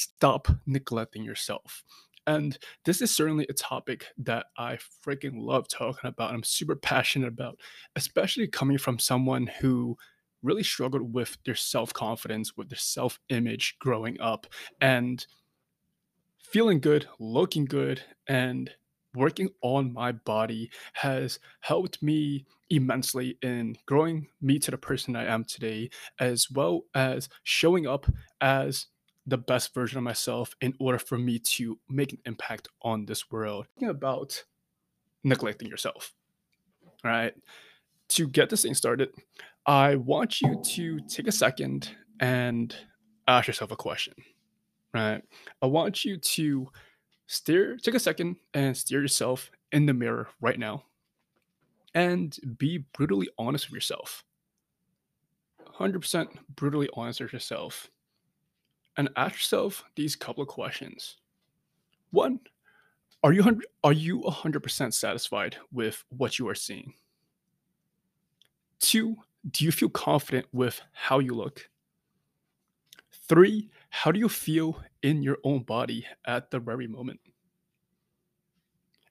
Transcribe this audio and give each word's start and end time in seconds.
stop 0.00 0.48
neglecting 0.66 1.22
yourself. 1.22 1.84
And 2.26 2.58
this 2.84 3.02
is 3.02 3.14
certainly 3.14 3.46
a 3.48 3.54
topic 3.54 4.06
that 4.18 4.46
I 4.56 4.78
freaking 5.04 5.34
love 5.34 5.68
talking 5.68 6.08
about. 6.08 6.32
I'm 6.32 6.42
super 6.42 6.76
passionate 6.76 7.28
about, 7.28 7.58
especially 7.96 8.46
coming 8.46 8.78
from 8.78 8.98
someone 8.98 9.46
who 9.46 9.96
really 10.42 10.62
struggled 10.62 11.12
with 11.14 11.38
their 11.44 11.54
self 11.54 11.92
confidence, 11.92 12.56
with 12.56 12.68
their 12.68 12.78
self 12.78 13.18
image 13.28 13.76
growing 13.78 14.20
up, 14.20 14.46
and 14.80 15.26
feeling 16.38 16.80
good, 16.80 17.06
looking 17.18 17.64
good, 17.64 18.02
and 18.28 18.70
working 19.14 19.48
on 19.62 19.92
my 19.92 20.12
body 20.12 20.70
has 20.94 21.40
helped 21.60 22.02
me 22.02 22.46
immensely 22.70 23.36
in 23.42 23.76
growing 23.86 24.28
me 24.40 24.58
to 24.60 24.70
the 24.70 24.78
person 24.78 25.16
I 25.16 25.24
am 25.24 25.44
today, 25.44 25.90
as 26.18 26.50
well 26.50 26.82
as 26.94 27.28
showing 27.42 27.86
up 27.86 28.06
as 28.40 28.86
the 29.26 29.38
best 29.38 29.74
version 29.74 29.98
of 29.98 30.04
myself 30.04 30.54
in 30.60 30.74
order 30.78 30.98
for 30.98 31.18
me 31.18 31.38
to 31.38 31.78
make 31.88 32.12
an 32.12 32.18
impact 32.26 32.68
on 32.82 33.06
this 33.06 33.30
world. 33.30 33.66
Thinking 33.74 33.90
about 33.90 34.44
neglecting 35.24 35.68
yourself. 35.68 36.12
Right. 37.04 37.34
To 38.10 38.26
get 38.26 38.50
this 38.50 38.62
thing 38.62 38.74
started, 38.74 39.10
I 39.66 39.96
want 39.96 40.40
you 40.40 40.60
to 40.62 41.00
take 41.08 41.28
a 41.28 41.32
second 41.32 41.90
and 42.18 42.74
ask 43.28 43.46
yourself 43.46 43.70
a 43.70 43.76
question. 43.76 44.14
Right. 44.92 45.22
I 45.62 45.66
want 45.66 46.04
you 46.04 46.16
to 46.16 46.68
steer, 47.26 47.76
take 47.76 47.94
a 47.94 48.00
second 48.00 48.36
and 48.54 48.76
steer 48.76 49.00
yourself 49.00 49.50
in 49.70 49.86
the 49.86 49.94
mirror 49.94 50.28
right 50.40 50.58
now 50.58 50.84
and 51.94 52.36
be 52.58 52.78
brutally 52.92 53.28
honest 53.38 53.68
with 53.68 53.74
yourself. 53.74 54.24
100% 55.78 56.28
brutally 56.56 56.88
honest 56.94 57.20
with 57.20 57.32
yourself 57.32 57.88
and 58.96 59.08
ask 59.16 59.34
yourself 59.34 59.84
these 59.96 60.16
couple 60.16 60.42
of 60.42 60.48
questions. 60.48 61.16
One, 62.10 62.40
are 63.22 63.32
you 63.32 63.62
are 63.84 63.92
you 63.92 64.20
100% 64.20 64.94
satisfied 64.94 65.56
with 65.72 66.04
what 66.08 66.38
you 66.38 66.48
are 66.48 66.54
seeing? 66.54 66.94
Two, 68.80 69.16
do 69.48 69.64
you 69.64 69.72
feel 69.72 69.90
confident 69.90 70.46
with 70.52 70.80
how 70.92 71.18
you 71.18 71.34
look? 71.34 71.68
Three, 73.28 73.70
how 73.90 74.10
do 74.10 74.18
you 74.18 74.28
feel 74.28 74.82
in 75.02 75.22
your 75.22 75.38
own 75.44 75.62
body 75.62 76.06
at 76.26 76.50
the 76.50 76.58
very 76.58 76.86
moment? 76.86 77.20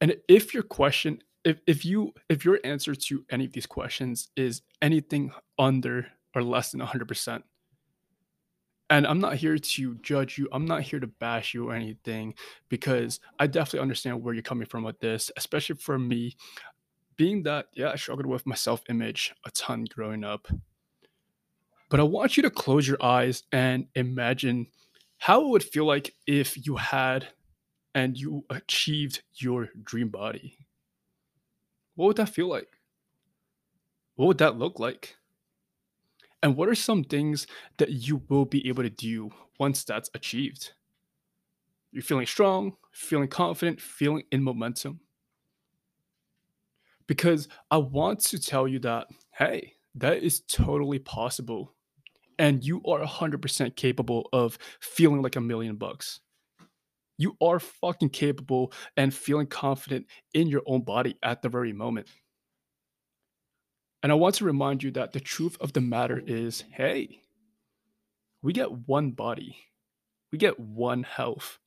And 0.00 0.16
if 0.28 0.54
your 0.54 0.62
question, 0.62 1.20
if, 1.44 1.60
if 1.66 1.84
you 1.84 2.14
if 2.28 2.44
your 2.44 2.60
answer 2.64 2.94
to 2.94 3.24
any 3.30 3.44
of 3.44 3.52
these 3.52 3.66
questions 3.66 4.28
is 4.36 4.62
anything 4.80 5.32
under 5.58 6.06
or 6.34 6.42
less 6.42 6.70
than 6.70 6.80
100%, 6.80 7.42
and 8.90 9.06
I'm 9.06 9.18
not 9.18 9.36
here 9.36 9.58
to 9.58 9.94
judge 9.96 10.38
you. 10.38 10.48
I'm 10.52 10.66
not 10.66 10.82
here 10.82 11.00
to 11.00 11.06
bash 11.06 11.54
you 11.54 11.68
or 11.68 11.74
anything 11.74 12.34
because 12.68 13.20
I 13.38 13.46
definitely 13.46 13.80
understand 13.80 14.22
where 14.22 14.34
you're 14.34 14.42
coming 14.42 14.66
from 14.66 14.84
with 14.84 15.00
this, 15.00 15.30
especially 15.36 15.76
for 15.76 15.98
me, 15.98 16.36
being 17.16 17.42
that, 17.44 17.66
yeah, 17.74 17.90
I 17.90 17.96
struggled 17.96 18.26
with 18.26 18.46
my 18.46 18.54
self 18.54 18.82
image 18.88 19.34
a 19.44 19.50
ton 19.50 19.86
growing 19.92 20.22
up. 20.22 20.46
But 21.88 22.00
I 22.00 22.04
want 22.04 22.36
you 22.36 22.42
to 22.44 22.50
close 22.50 22.86
your 22.86 23.02
eyes 23.02 23.44
and 23.52 23.86
imagine 23.94 24.66
how 25.18 25.42
it 25.42 25.48
would 25.48 25.64
feel 25.64 25.86
like 25.86 26.14
if 26.26 26.66
you 26.66 26.76
had 26.76 27.28
and 27.94 28.16
you 28.16 28.44
achieved 28.50 29.22
your 29.36 29.68
dream 29.82 30.10
body. 30.10 30.58
What 31.94 32.06
would 32.06 32.16
that 32.18 32.28
feel 32.28 32.48
like? 32.48 32.68
What 34.16 34.26
would 34.26 34.38
that 34.38 34.58
look 34.58 34.78
like? 34.78 35.16
And 36.46 36.56
what 36.56 36.68
are 36.68 36.76
some 36.76 37.02
things 37.02 37.48
that 37.78 37.90
you 37.90 38.22
will 38.28 38.44
be 38.44 38.68
able 38.68 38.84
to 38.84 38.88
do 38.88 39.32
once 39.58 39.82
that's 39.82 40.08
achieved? 40.14 40.74
You're 41.90 42.04
feeling 42.04 42.24
strong, 42.24 42.76
feeling 42.92 43.26
confident, 43.26 43.80
feeling 43.80 44.22
in 44.30 44.44
momentum. 44.44 45.00
Because 47.08 47.48
I 47.72 47.78
want 47.78 48.20
to 48.26 48.38
tell 48.38 48.68
you 48.68 48.78
that, 48.78 49.08
hey, 49.32 49.72
that 49.96 50.22
is 50.22 50.42
totally 50.42 51.00
possible. 51.00 51.74
And 52.38 52.62
you 52.62 52.80
are 52.86 53.00
100% 53.00 53.74
capable 53.74 54.28
of 54.32 54.56
feeling 54.78 55.22
like 55.22 55.34
a 55.34 55.40
million 55.40 55.74
bucks. 55.74 56.20
You 57.18 57.36
are 57.40 57.58
fucking 57.58 58.10
capable 58.10 58.72
and 58.96 59.12
feeling 59.12 59.48
confident 59.48 60.06
in 60.32 60.46
your 60.46 60.62
own 60.66 60.82
body 60.82 61.18
at 61.24 61.42
the 61.42 61.48
very 61.48 61.72
moment. 61.72 62.06
And 64.06 64.12
I 64.12 64.14
want 64.14 64.36
to 64.36 64.44
remind 64.44 64.84
you 64.84 64.92
that 64.92 65.12
the 65.12 65.18
truth 65.18 65.56
of 65.60 65.72
the 65.72 65.80
matter 65.80 66.22
is 66.24 66.62
hey, 66.70 67.22
we 68.40 68.52
get 68.52 68.70
one 68.86 69.10
body, 69.10 69.56
we 70.30 70.38
get 70.38 70.60
one 70.60 71.02
health. 71.02 71.58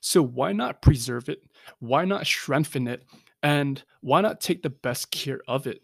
So 0.00 0.22
why 0.22 0.54
not 0.54 0.80
preserve 0.80 1.28
it? 1.28 1.42
Why 1.78 2.06
not 2.06 2.26
strengthen 2.26 2.88
it? 2.88 3.04
And 3.42 3.82
why 4.00 4.22
not 4.22 4.40
take 4.40 4.62
the 4.62 4.70
best 4.70 5.10
care 5.10 5.42
of 5.46 5.66
it? 5.66 5.82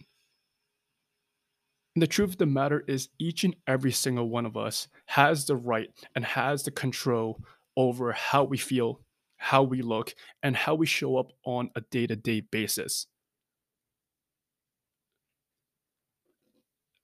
And 1.95 2.01
the 2.03 2.07
truth 2.07 2.31
of 2.31 2.39
the 2.39 2.47
matter 2.47 2.83
is, 2.89 3.11
each 3.19 3.45
and 3.45 3.55
every 3.67 3.93
single 3.93 4.31
one 4.31 4.47
of 4.47 4.57
us 4.57 4.89
has 5.05 5.45
the 5.45 5.57
right 5.57 5.91
and 6.15 6.25
has 6.25 6.63
the 6.63 6.71
control 6.71 7.39
over 7.77 8.13
how 8.13 8.45
we 8.45 8.57
feel, 8.57 9.03
how 9.37 9.63
we 9.63 9.83
look, 9.83 10.15
and 10.43 10.57
how 10.57 10.75
we 10.75 10.87
show 10.87 11.19
up 11.19 11.33
on 11.45 11.69
a 11.77 11.83
day 11.83 12.07
to 12.07 12.17
day 12.17 12.41
basis. 12.41 13.09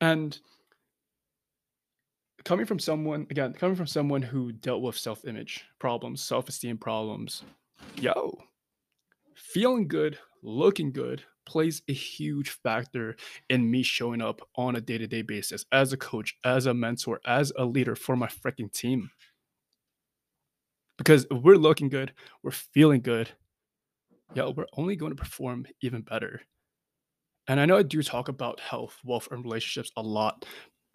And 0.00 0.38
coming 2.44 2.66
from 2.66 2.78
someone, 2.78 3.26
again, 3.31 3.53
coming 3.53 3.76
from 3.76 3.86
someone 3.86 4.22
who 4.22 4.53
dealt 4.53 4.82
with 4.82 4.97
self 4.97 5.25
image 5.25 5.64
problems, 5.78 6.22
self 6.22 6.48
esteem 6.48 6.78
problems, 6.78 7.42
yo, 7.97 8.38
feeling 9.34 9.88
good, 9.88 10.19
looking 10.42 10.92
good 10.92 11.22
plays 11.47 11.82
a 11.88 11.92
huge 11.92 12.50
factor 12.50 13.16
in 13.48 13.70
me 13.70 13.82
showing 13.82 14.20
up 14.20 14.41
on 14.56 14.76
a 14.76 14.81
day 14.81 14.98
to 14.98 15.06
day 15.06 15.22
basis 15.22 15.64
as 15.72 15.92
a 15.92 15.97
coach, 15.97 16.37
as 16.44 16.66
a 16.66 16.75
mentor, 16.75 17.20
as 17.26 17.53
a 17.56 17.64
leader 17.64 17.97
for 17.97 18.16
my 18.16 18.26
freaking 18.28 18.72
team. 18.72 19.10
Because 20.98 21.26
if 21.31 21.42
we're 21.42 21.56
looking 21.56 21.88
good, 21.88 22.12
we're 22.42 22.50
feeling 22.50 23.00
good, 23.00 23.31
yo, 24.34 24.50
we're 24.50 24.66
only 24.76 24.97
going 24.97 25.12
to 25.12 25.16
perform 25.16 25.66
even 25.81 26.03
better. 26.03 26.42
And 27.48 27.59
I 27.59 27.64
know 27.64 27.78
I 27.78 27.82
do 27.82 28.03
talk 28.03 28.28
about 28.28 28.60
health, 28.60 28.98
wealth, 29.03 29.28
and 29.31 29.42
relationships 29.42 29.91
a 29.97 30.03
lot, 30.03 30.44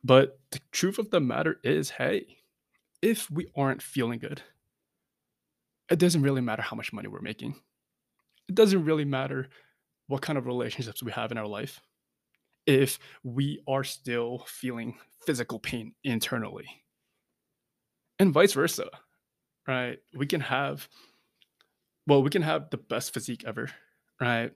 but 0.03 0.39
the 0.51 0.59
truth 0.71 0.99
of 0.99 1.09
the 1.09 1.19
matter 1.19 1.59
is 1.63 1.89
hey, 1.89 2.37
if 3.01 3.29
we 3.29 3.47
aren't 3.57 3.81
feeling 3.81 4.19
good, 4.19 4.41
it 5.89 5.99
doesn't 5.99 6.21
really 6.21 6.41
matter 6.41 6.61
how 6.61 6.77
much 6.77 6.93
money 6.93 7.07
we're 7.07 7.21
making. 7.21 7.55
It 8.47 8.55
doesn't 8.55 8.85
really 8.85 9.05
matter 9.05 9.49
what 10.07 10.21
kind 10.21 10.37
of 10.37 10.45
relationships 10.45 11.01
we 11.01 11.11
have 11.11 11.31
in 11.31 11.37
our 11.37 11.47
life 11.47 11.81
if 12.65 12.99
we 13.23 13.61
are 13.67 13.83
still 13.83 14.45
feeling 14.47 14.95
physical 15.25 15.59
pain 15.59 15.93
internally. 16.03 16.65
And 18.19 18.31
vice 18.31 18.53
versa, 18.53 18.89
right? 19.67 19.99
We 20.15 20.27
can 20.27 20.41
have, 20.41 20.87
well, 22.07 22.23
we 22.23 22.29
can 22.29 22.41
have 22.41 22.69
the 22.69 22.77
best 22.77 23.13
physique 23.13 23.43
ever, 23.45 23.69
right? 24.21 24.51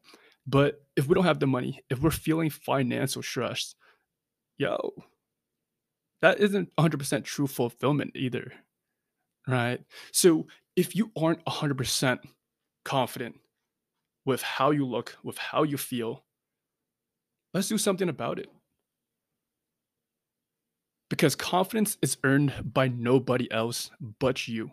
But 0.48 0.82
if 0.96 1.08
we 1.08 1.14
don't 1.14 1.26
have 1.26 1.40
the 1.40 1.48
money, 1.48 1.82
if 1.90 2.00
we're 2.00 2.10
feeling 2.10 2.50
financial 2.50 3.22
stress, 3.22 3.76
yo, 4.58 4.94
that 6.22 6.40
isn't 6.40 6.74
100% 6.78 7.24
true 7.26 7.48
fulfillment 7.48 8.12
either. 8.16 8.54
Right. 9.48 9.82
So 10.12 10.48
if 10.76 10.96
you 10.96 11.12
aren't 11.18 11.44
100% 11.46 12.20
confident 12.86 13.40
with 14.26 14.42
how 14.42 14.72
you 14.72 14.86
look, 14.86 15.18
with 15.24 15.38
how 15.38 15.64
you 15.64 15.78
feel, 15.78 16.24
let's 17.54 17.68
do 17.68 17.78
something 17.78 18.10
about 18.10 18.40
it. 18.40 18.50
Because 21.10 21.36
confidence 21.36 21.98
is 22.02 22.18
earned 22.24 22.54
by 22.74 22.90
nobody 22.90 23.50
else 23.52 23.92
but 24.20 24.48
you. 24.48 24.72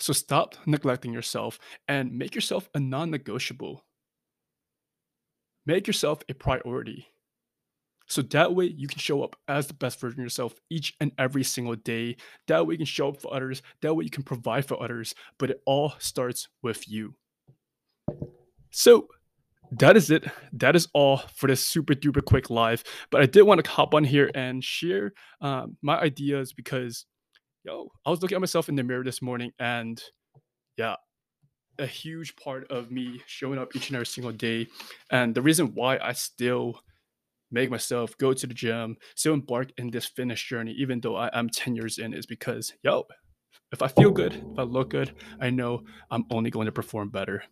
So 0.00 0.12
stop 0.12 0.56
neglecting 0.66 1.12
yourself 1.12 1.58
and 1.86 2.16
make 2.16 2.34
yourself 2.34 2.68
a 2.74 2.80
non 2.80 3.10
negotiable. 3.10 3.84
Make 5.68 5.86
yourself 5.86 6.22
a 6.30 6.34
priority. 6.34 7.06
So 8.06 8.22
that 8.22 8.54
way 8.54 8.64
you 8.64 8.88
can 8.88 8.98
show 8.98 9.22
up 9.22 9.36
as 9.48 9.66
the 9.66 9.74
best 9.74 10.00
version 10.00 10.20
of 10.20 10.24
yourself 10.24 10.54
each 10.70 10.94
and 10.98 11.12
every 11.18 11.44
single 11.44 11.76
day. 11.76 12.16
That 12.46 12.66
way 12.66 12.72
you 12.72 12.78
can 12.78 12.86
show 12.86 13.10
up 13.10 13.20
for 13.20 13.34
others. 13.34 13.60
That 13.82 13.92
way 13.94 14.04
you 14.04 14.10
can 14.10 14.22
provide 14.22 14.64
for 14.64 14.82
others. 14.82 15.14
But 15.38 15.50
it 15.50 15.60
all 15.66 15.92
starts 15.98 16.48
with 16.62 16.88
you. 16.88 17.16
So 18.70 19.08
that 19.72 19.94
is 19.94 20.10
it. 20.10 20.24
That 20.54 20.74
is 20.74 20.88
all 20.94 21.18
for 21.34 21.48
this 21.48 21.66
super 21.66 21.92
duper 21.92 22.24
quick 22.24 22.48
live. 22.48 22.82
But 23.10 23.20
I 23.20 23.26
did 23.26 23.42
want 23.42 23.62
to 23.62 23.70
hop 23.70 23.92
on 23.92 24.04
here 24.04 24.30
and 24.34 24.64
share 24.64 25.12
um, 25.42 25.76
my 25.82 25.98
ideas 25.98 26.54
because, 26.54 27.04
yo, 27.62 27.92
I 28.06 28.10
was 28.10 28.22
looking 28.22 28.36
at 28.36 28.40
myself 28.40 28.70
in 28.70 28.74
the 28.74 28.84
mirror 28.84 29.04
this 29.04 29.20
morning 29.20 29.52
and 29.58 30.02
yeah, 30.78 30.96
a 31.78 31.86
huge 31.86 32.36
part 32.36 32.70
of 32.70 32.90
me 32.90 33.20
showing 33.26 33.58
up 33.58 33.74
each 33.76 33.88
and 33.88 33.96
every 33.96 34.06
single 34.06 34.32
day. 34.32 34.66
And 35.10 35.34
the 35.34 35.42
reason 35.42 35.74
why 35.74 35.98
I 35.98 36.12
still 36.12 36.80
make 37.50 37.70
myself 37.70 38.16
go 38.18 38.32
to 38.34 38.46
the 38.46 38.54
gym, 38.54 38.96
still 39.14 39.34
embark 39.34 39.72
in 39.78 39.90
this 39.90 40.04
fitness 40.06 40.40
journey, 40.42 40.72
even 40.72 41.00
though 41.00 41.16
I, 41.16 41.30
am 41.32 41.48
10 41.48 41.74
years 41.76 41.98
in, 41.98 42.12
is 42.12 42.26
because, 42.26 42.72
yo, 42.82 43.06
If 43.70 43.82
I 43.82 43.88
feel 43.88 44.10
good, 44.10 44.34
if 44.34 44.58
I 44.58 44.62
look 44.62 44.90
good, 44.90 45.12
I 45.40 45.50
know 45.50 45.82
I'm 46.10 46.24
only 46.30 46.50
going 46.50 46.66
to 46.66 46.72
perform 46.72 47.10
better. 47.10 47.42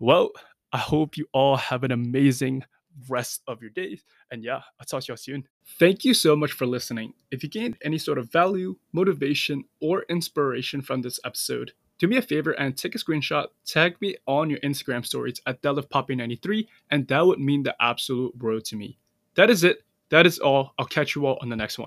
Well, 0.00 0.30
I 0.72 0.78
hope 0.78 1.16
you 1.16 1.26
all 1.32 1.56
have 1.56 1.84
an 1.84 1.92
amazing 1.92 2.64
rest 3.08 3.42
of 3.46 3.60
your 3.60 3.70
day. 3.70 4.00
And 4.32 4.42
yeah, 4.42 4.62
I'll 4.80 4.86
talk 4.86 5.02
to 5.04 5.08
you 5.08 5.12
all 5.12 5.16
soon. 5.16 5.46
Thank 5.78 6.04
you 6.04 6.12
so 6.12 6.34
much 6.34 6.52
for 6.52 6.66
listening. 6.66 7.12
If 7.30 7.44
you 7.44 7.48
gained 7.48 7.76
any 7.82 7.98
sort 7.98 8.18
of 8.18 8.32
value, 8.32 8.76
motivation, 8.92 9.64
or 9.80 10.04
inspiration 10.08 10.82
from 10.82 11.02
this 11.02 11.20
episode, 11.24 11.72
do 11.98 12.08
me 12.08 12.16
a 12.16 12.22
favor 12.22 12.52
and 12.52 12.76
take 12.76 12.94
a 12.94 12.98
screenshot, 12.98 13.46
tag 13.66 13.96
me 14.00 14.16
on 14.26 14.50
your 14.50 14.58
Instagram 14.60 15.06
stories 15.06 15.40
at 15.46 15.62
deadliftpoppy93, 15.62 16.66
and 16.90 17.06
that 17.08 17.26
would 17.26 17.38
mean 17.38 17.62
the 17.62 17.76
absolute 17.80 18.36
world 18.36 18.64
to 18.66 18.76
me. 18.76 18.98
That 19.36 19.50
is 19.50 19.64
it. 19.64 19.78
That 20.10 20.26
is 20.26 20.38
all. 20.38 20.74
I'll 20.78 20.86
catch 20.86 21.14
you 21.14 21.26
all 21.26 21.38
on 21.40 21.48
the 21.48 21.56
next 21.56 21.78
one. 21.78 21.82